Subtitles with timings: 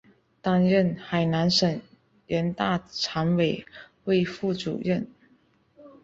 [0.41, 1.79] 担任海南省
[2.25, 3.63] 人大常委
[4.03, 5.05] 会副主任。